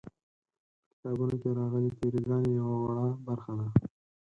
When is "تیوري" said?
1.97-2.21